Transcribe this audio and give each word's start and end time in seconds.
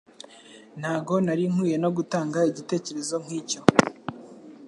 Ntabwo 0.79 1.13
nari 1.25 1.43
nkwiye 1.51 1.77
no 1.83 1.89
gutanga 1.97 2.39
igitekerezo 2.51 3.15
nkicyo. 3.23 3.61